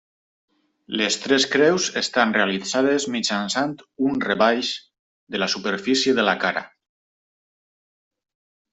Les 1.01 1.17
tres 1.25 1.45
creus 1.55 1.89
estan 2.01 2.33
realitzades 2.37 3.07
mitjançant 3.17 3.77
un 4.07 4.19
rebaix 4.27 4.73
de 5.37 5.45
la 5.45 5.53
superfície 5.59 6.19
de 6.23 6.29
la 6.33 6.39
cara. 6.49 6.69